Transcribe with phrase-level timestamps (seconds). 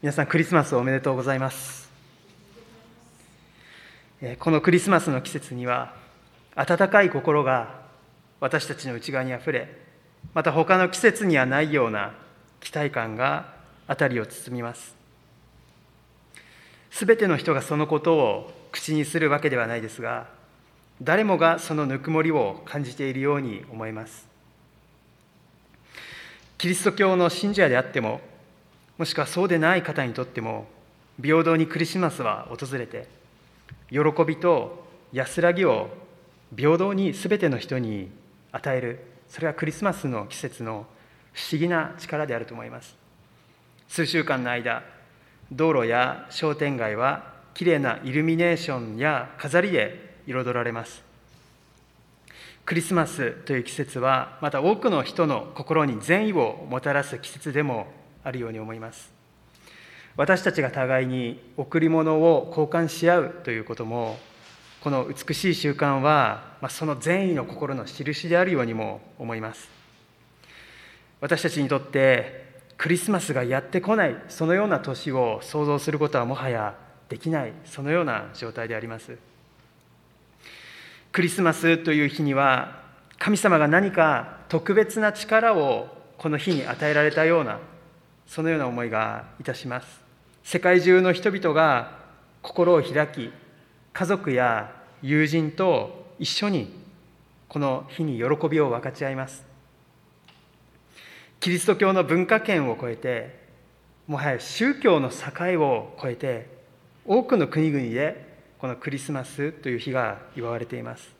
[0.00, 1.90] 皆さんクリスマスおめでとうございます。
[4.38, 5.92] このクリスマスの季節には
[6.54, 7.80] 温かい心が
[8.38, 9.76] 私たちの内側にあふれ
[10.34, 12.14] また他の季節にはないような
[12.60, 13.52] 期待感が
[13.88, 14.94] 辺りを包みます。
[16.92, 20.28] すべての人がそのことを口にするわけではないですが
[21.02, 24.28] 誰もがそのぬくもりを感じているように思います。
[26.56, 28.20] キリスト教の信者であっても
[28.98, 30.66] もしくはそうでない方にとっても
[31.22, 33.08] 平等にクリスマスは訪れて
[33.90, 35.88] 喜びと安らぎを
[36.56, 38.10] 平等に全ての人に
[38.52, 40.86] 与えるそれはクリスマスの季節の
[41.32, 42.96] 不思議な力であると思います。
[43.88, 44.82] 数週間の間
[45.52, 51.02] 道路や商店街はきれいなイルミネーションや飾りで彩られます。
[52.64, 57.86] クリスマスという季節はまた多くの人の心に善意をもたらす季節でも
[58.24, 59.12] あるように思います。
[60.16, 64.18] 私たちが互いに贈り物を交換し合うということも
[64.80, 69.68] この美しい習慣は、まあ、その善意の心の印であるようにも思います。
[71.20, 76.76] 私たちにとってクリスマスがやってこないそのような年を想像することはもはや
[77.08, 79.18] できないそのような状態であります。
[81.10, 82.82] クリスマスという日には
[83.18, 87.58] 神様が何か特別な力をこの日に与えられたような
[88.28, 90.00] そのような思いがいたします。
[90.44, 91.98] 世界中の人々が
[92.42, 93.32] 心を開き
[93.92, 94.70] 家族や
[95.02, 96.72] 友人と一緒に
[97.48, 99.44] この日に喜びを分かち合います。
[101.40, 103.38] キリスト教の文化圏を超えて
[104.06, 106.48] もはや宗教の境を超えて
[107.06, 111.14] 多くの国々でこのクリスマスという日が祝われています。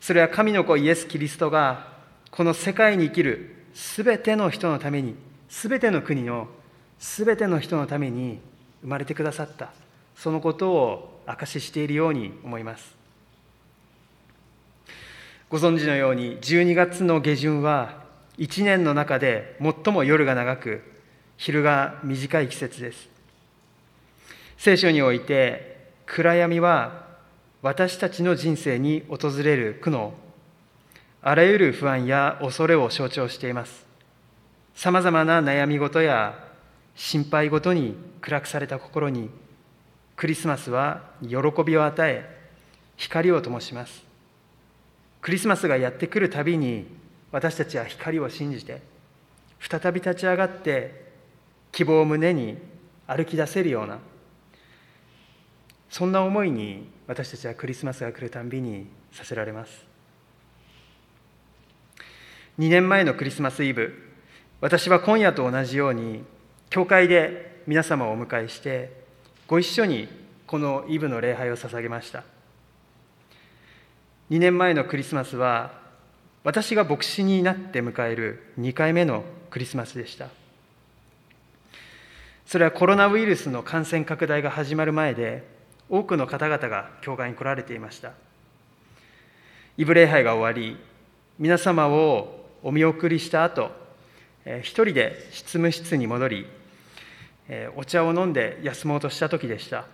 [0.00, 1.92] それは神の子イエス・キリストが
[2.32, 5.14] この世界に生きる全ての人のために
[5.48, 6.48] 全ての国の
[6.98, 8.38] 全ての人のために
[8.82, 9.72] 生まれてくださった。
[10.16, 12.96] そのことを証ししているように思います。
[15.48, 18.04] ご存知のように12月の下旬は
[18.36, 20.82] 一年の中で最も夜が長く
[21.36, 23.08] 昼が短い季節です。
[24.58, 27.06] 聖書において暗闇は
[27.62, 30.10] 私たちの人生に訪れる苦悩
[31.22, 33.85] あらゆる不安や恐れを象徴しています。
[34.76, 36.38] さまざまな悩み事や
[36.94, 39.30] 心配事に暗くされた心に
[40.16, 42.50] クリスマスは喜びを与え
[42.96, 44.04] 光を灯します。
[45.22, 46.86] クリスマスがやってくるたびに
[47.32, 48.82] 私たちは光を信じて
[49.60, 51.06] 再び立ち上がって
[51.72, 52.58] 希望を胸に
[53.06, 53.98] 歩き出せるような
[55.88, 59.86] そんな思いに私たちはクリスマスが来るたんびにさせられます。
[62.58, 64.15] 2年前のクリスマスイブ
[64.58, 66.24] 私は今夜と同じように
[66.70, 68.90] 教会で皆様をお迎えして
[69.46, 70.08] ご一緒に
[70.46, 72.24] このイブの礼拝を捧げました。
[74.30, 75.72] 2年前のクリスマスは
[76.42, 80.28] 私が牧師になって迎える2回目のクリスマスでした。
[82.46, 85.44] それはコロナウイルスの感染拡大が始まる前で
[85.90, 88.12] 多くの方々が教会に来られていました。
[89.76, 90.78] イブ礼拝が終わり
[91.38, 93.84] 皆様をお見送りした後
[94.46, 96.46] 一人で執務室に戻り
[97.76, 99.86] お茶を飲んで休もうとした時でした。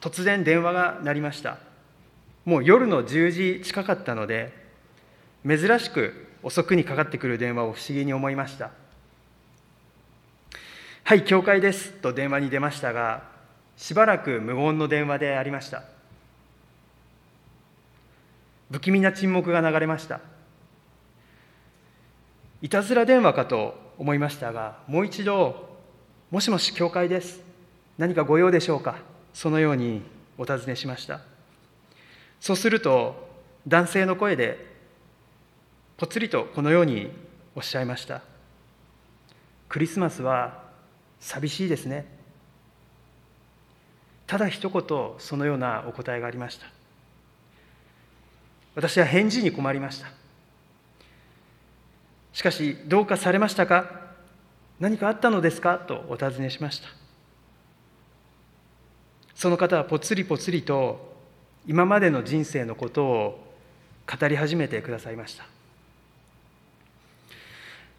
[0.00, 1.58] 突然電話が鳴りました。
[2.44, 4.52] もう夜の10時近かったので
[5.46, 8.72] 珍しく遅くにかかってくる電話を不思議に思いました
[11.04, 13.22] 「はい教会です」と電話に出ましたが
[13.76, 15.84] しばらく無言の電話でありました。
[18.72, 20.20] 不気味な沈黙が流れました。
[22.62, 25.68] いたずら電話かと思いましたがもう一度
[26.30, 27.42] 「もしもし教会です。
[27.98, 28.96] 何かご用でしょうか?」
[29.34, 30.02] そのように
[30.38, 31.20] お尋ねしました。
[32.40, 33.28] そうすると
[33.66, 34.64] 男性の声で
[35.96, 37.10] ぽつりとこのように
[37.54, 38.22] おっしゃいました。
[39.68, 40.62] クリスマスは
[41.20, 42.06] 寂しいですね。
[44.26, 46.66] ただ一言そのようなお答えがありました。
[48.74, 50.21] 私は返事に困りました。
[52.32, 54.00] しかしどうかされましたか？
[54.80, 55.78] 何かあったのですか？
[55.78, 56.88] とお尋ねしました。
[59.34, 61.14] その方はぽつりぽつりと
[61.66, 63.54] 今までの人生のことを
[64.06, 65.44] 語り始めてくださいました。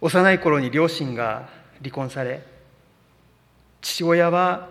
[0.00, 1.48] 幼い頃に両親が
[1.82, 2.42] 離婚され
[3.80, 4.68] 父親は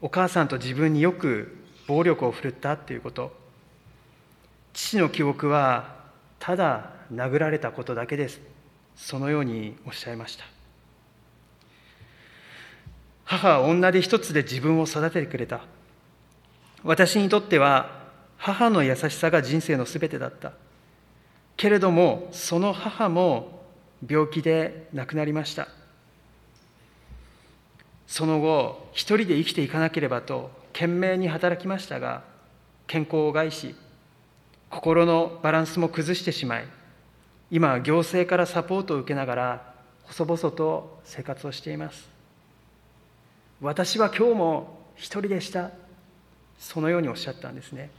[0.00, 1.56] お母さんと自分によく
[1.86, 3.34] 暴力を振るったということ。
[4.72, 5.96] 父の記憶は
[6.38, 8.40] ただ殴られたことだけです。
[8.96, 10.56] そのようにおっしゃいました
[13.26, 15.62] 母は女で一つで自分を育ててくれた。
[16.84, 18.06] 私にとっては
[18.38, 20.52] 母の優しさが人生のすべてだった。
[21.56, 23.64] けれども、その母も
[24.08, 25.66] 病気で亡くなりました。
[28.06, 32.22] その後、一人で生きていかなければと懸命に働きましたが、
[32.86, 33.74] 健康を害し、
[34.70, 36.68] 心のバランスも崩してしまい、
[37.50, 42.08] 今は行政からサポートを受けながら、細々と生活をしています。
[43.60, 45.70] 私は今日も一人でした。
[46.58, 47.90] そのようにおっしゃったんですね。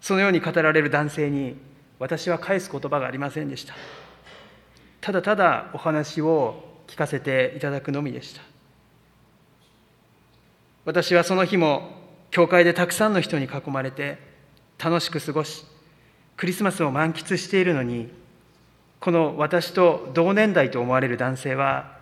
[0.00, 1.56] そのように語られる男性に、
[1.98, 3.74] 私は返す言葉がありませんでした。
[5.00, 8.42] ただただお話を聞かせていただくのみでした。
[10.84, 11.90] 私はその日も
[12.30, 14.18] 教会でたくさんの人に囲まれて
[14.78, 15.64] 楽しく過ごし
[16.36, 18.08] クリスマスを満喫しているのに
[19.06, 21.92] この私と同年代と思われる男性は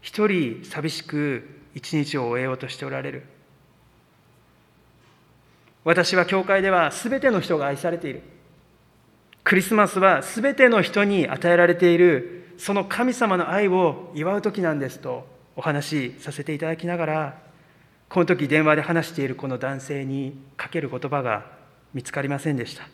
[0.00, 3.24] 一人寂しく一日を終えようとしておられる。
[5.84, 8.22] 私は教会では全ての人が愛されている。
[9.44, 15.26] クリスマスは全ての人に与えられているその神様の愛を祝う時なんですと
[15.56, 17.38] お話しさせていただきながら
[18.08, 21.44] この時電話で話しているこの男性にかける言葉が
[21.92, 22.88] 見つかりませんでした。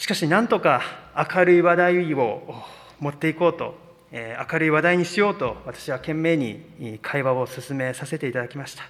[0.00, 0.80] しかしなんとか
[1.34, 2.54] 明るい話題を
[3.00, 3.74] 持っていこうと
[4.10, 8.84] 明るい話題にしようと私は懸命に会話を進めさせていただきました。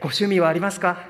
[0.00, 1.06] ご趣味はありますか？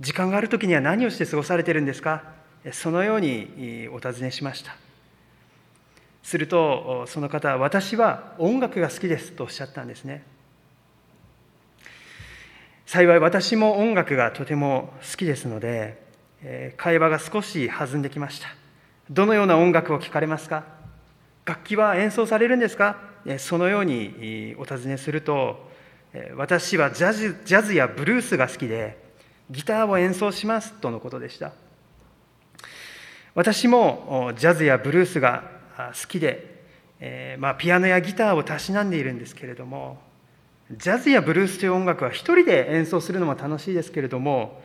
[0.00, 2.24] 時間がある時には何をして過ごされているんですか？
[2.72, 4.74] そのようにお尋ねしました。
[6.24, 10.24] するとその方は私は音楽が好きですとおっしゃったんですね。
[12.86, 16.02] 幸い私も音楽がとても好きですので
[16.76, 18.48] 会話が少し弾んできました。
[19.10, 20.64] どのような音楽を聴かれますか？
[21.44, 22.96] 楽器は演奏されるんですか？
[23.38, 25.70] そのようにお尋ねすると
[26.36, 29.02] 私はジャズジャズやブルースが好きで
[29.50, 31.52] ギターを演奏しますとのことでした。
[33.34, 36.62] 私もジャズやブルースが好きで、
[37.00, 39.98] え、まあ、ピアノやギターをたしなんでいるんですけれども
[40.70, 44.62] ジャズやブルースという音楽は一人で演奏するのも楽しいですけれども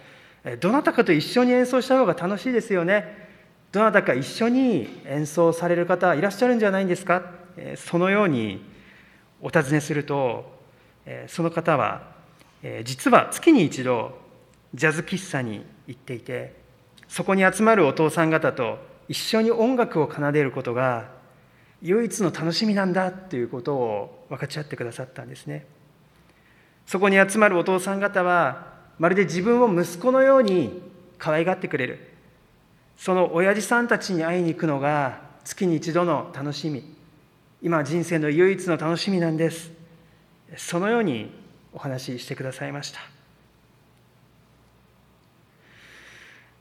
[0.60, 3.28] どなたかと一緒に演奏した方が楽しいですよね。
[3.72, 7.24] どなたか一緒に演奏される方いらっしゃるんじゃないんですか。
[7.76, 8.64] そのように
[9.42, 10.60] お尋ねすると
[11.28, 12.04] その方は
[12.84, 14.18] 実は月に一度
[14.74, 16.56] ジャズ喫茶に行っていて
[17.08, 21.10] そこに集まるお父さん方と一緒に音楽を奏でることが
[21.82, 25.66] 唯一の楽しみなんだということを分かち合ってくださったんですね。
[26.86, 30.82] そこに集まるお父さん方はまるで自分を息子のように
[31.18, 32.00] 可愛がってくれる。
[32.98, 36.84] その親父さんたちに会いに行くのが月に一度の楽しみ。
[37.62, 39.72] 今人生の唯一の楽しみなんです。
[40.58, 41.34] そのように
[41.74, 43.00] お話ししてくださいました。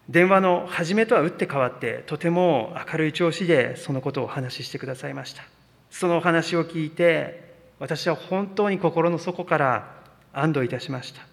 [0.08, 5.42] 電話の初めとは打って変わってとても明るい調子でそのことをお話ししてくださいました。
[5.90, 9.94] そのお話を聞いて私は本当に心の底から
[10.32, 11.27] 安堵いたしました。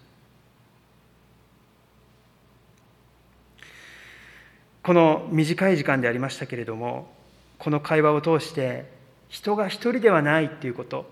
[4.86, 7.12] この短い時間でありましたけれども
[7.58, 8.88] この会話を通して
[9.28, 11.10] 人が一人ではないっていうこと。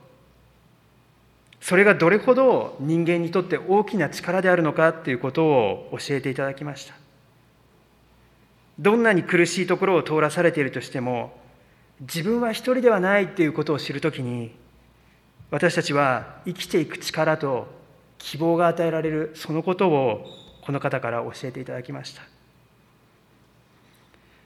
[1.61, 6.95] それがどれほど人間にとって大きな力であるのかっていうことを教えていただきました。
[8.79, 11.37] どんなに苦しいところを通らされているとしても
[12.03, 14.55] 自分は一人ではないということを知るときに
[15.51, 17.67] 私たちは生きていく力と
[18.19, 20.27] 希望が与えられるそのことを
[20.63, 22.34] この方から教えていただきました。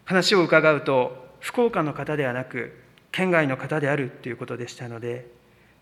[0.09, 2.73] 話を伺うと福岡の方ではなく
[3.13, 5.31] 県外の方であるということでしたので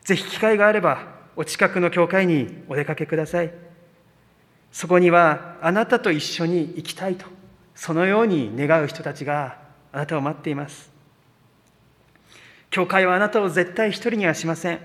[0.02, 1.06] ぜひ機会があれば
[1.37, 3.52] お近くの教会にお出かけください
[4.73, 7.37] そこにはあなたと一緒に行きたいと
[7.76, 9.59] そのように願う人たちが
[9.92, 10.90] あなたを待っています。
[12.71, 14.80] 教会はあなたを絶対一人にはしません。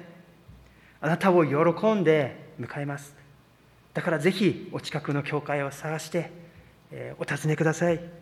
[1.00, 3.16] あなたを喜んで迎えます。
[3.94, 6.32] だからぜひお近くの教会を探して、
[7.18, 8.21] お尋ねください。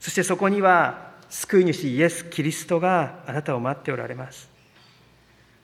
[0.00, 4.50] そしてそこには救い主イエス・キリストがあなたを待っておられます。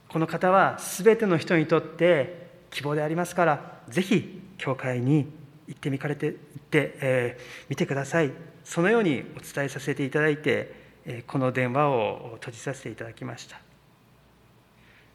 [0.09, 5.27] この方は全ての人にとって希望でありますから、ぜひ教会に
[5.67, 6.37] 行ってみかれて行っ
[6.71, 8.31] て、えー、見てください。
[8.63, 13.59] そのようにお伝えさせていただいて、え、この電話を閉じさせていただきました。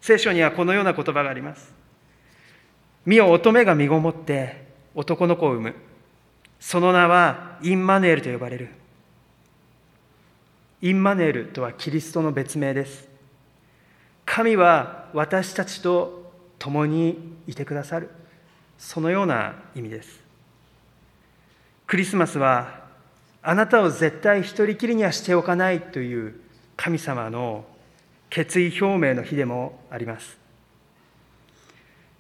[0.01, 1.73] 聖書にはこのような言葉があります。
[3.05, 5.75] 見よ乙女が身ごもって男の子を産む。
[6.59, 8.80] その名はインマネールと呼ばれる。
[10.81, 13.07] インマネールとはキリストの別名です。
[14.25, 18.09] 神は私たちと共にいてくださる。
[18.77, 20.19] そのような意味です。
[21.85, 22.81] クリスマスは
[23.43, 26.39] あなたを絶対一人きりにはしておかないという
[26.77, 27.65] 神様の
[28.29, 30.41] 決意表明の日でもあります。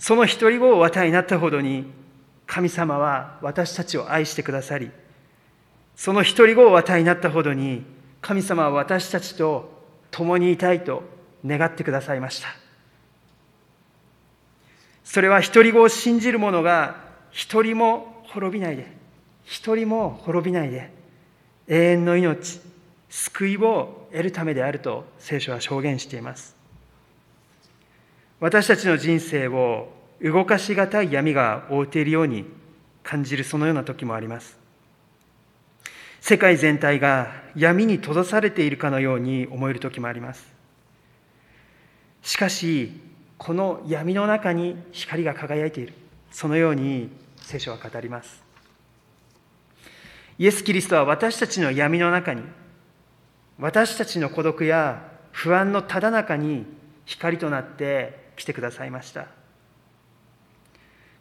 [0.01, 1.85] その一人子をお与えになったほどに
[2.47, 4.89] 神様は私たちを愛してくださり
[5.95, 7.85] その一人子をお与えになったほどに
[8.21, 9.69] 神様は私たちと
[10.11, 11.03] 共にいたいと
[11.45, 12.47] 願ってくださいました。
[15.03, 16.95] それは一人子を信じる者が
[17.31, 18.89] 一人も滅びないで
[19.43, 20.91] 一人も滅びないで
[21.67, 22.61] 永遠の命
[23.09, 26.55] 救いを得るためであると聖書は証言しています。
[28.39, 29.89] 私たちの人生を
[30.21, 32.45] 動かしがたい闇が覆っているように
[33.03, 34.60] 感じるそのような時もあります。
[36.21, 40.45] 世界全体が闇に閉ざされているかのように思える時もあります。
[42.21, 42.91] しかし
[43.39, 45.93] この闇の中に光が輝いている。
[46.31, 48.43] そのように聖書は語ります。
[50.37, 52.43] イエス・キリストは私たちの闇の中に
[53.59, 56.65] 私たちの孤独や不安のただ中に
[57.05, 59.25] 光となって来てくださいました。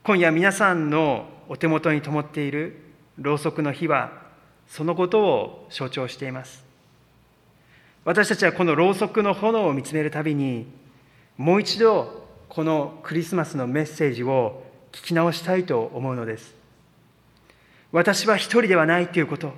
[0.02, 2.82] 今夜皆さんのお手元に灯っている
[3.18, 4.28] ろうそくの火は
[4.70, 6.64] そのことを象徴しています。
[8.04, 10.66] 私たちはこのろうそくの炎を見つめるたびに
[11.36, 14.62] もう一度このクリスマスのメッセージを
[14.92, 16.54] 聞き直したいと思うのです。
[17.92, 19.52] 私は一人ではないということ。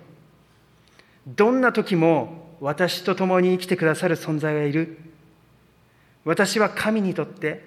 [1.26, 4.98] どんな時も私と共に生きてくださる存在がいる。
[6.24, 7.62] 私は神にとって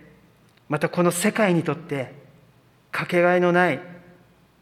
[0.67, 2.11] またこの世界にとって
[2.91, 3.79] かけがえのない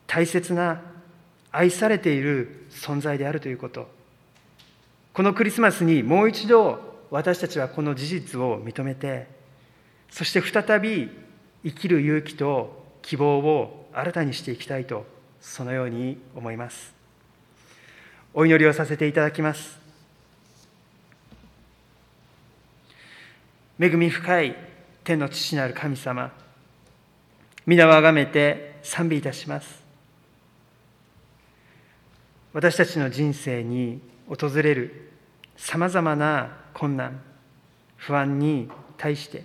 [0.06, 0.82] 大切な
[1.54, 3.88] 愛されている存在であるということ。
[5.14, 9.28] このクリスマスにもう一度私たちはこの事実を認めて
[10.10, 11.12] そして再び
[11.64, 15.06] 生きる勇気と希望を新たにしていきたいと
[15.40, 16.94] そのように思います。
[18.34, 19.80] お祈りをさせていただきます。
[23.80, 24.56] 恵み深い
[25.04, 26.32] 天の父なる神様
[27.68, 29.83] 皆をあがめて賛美いたします。
[32.54, 35.12] 私たちの人生に訪れる
[35.58, 37.20] さまざまな困難
[37.98, 39.44] 不安に対して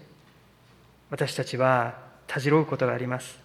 [1.10, 1.94] 私たちは
[2.26, 3.38] たじろうことがあります。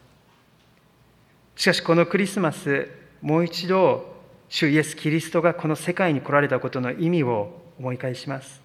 [1.55, 2.89] しかしこのクリスマス
[3.21, 4.13] もう一度
[4.49, 8.61] 主イエス・キリストがこの世界に来られたことの意味を思い返します。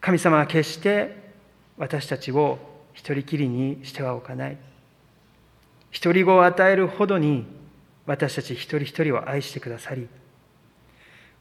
[0.00, 1.16] 神様は決して
[1.78, 2.58] 私たちを
[2.92, 4.56] 一人きりにしてはおかない。
[5.90, 7.46] 一人子を与えるほどに
[8.06, 10.08] 私たち一人一人を愛してくださり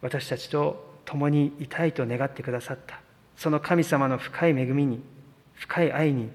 [0.01, 3.00] 私たちと共にいたいと願ってくださった
[3.36, 5.01] その神様の深い恵みに
[5.55, 6.29] 深い愛に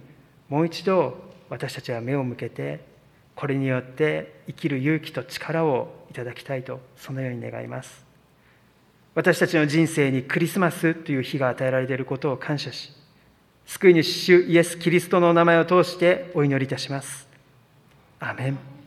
[0.49, 1.17] もう一度
[1.49, 2.85] 私たちは目を向けて
[3.35, 8.05] これによって生きる勇気と力をいただきたいとそのように願います。
[9.15, 12.93] 私たちの人生にクリスマスという日が与えられていることを感謝し
[13.67, 17.29] 救い主イエス・キリストのお名前を通してお祈りいたします。
[18.19, 18.78] アメン。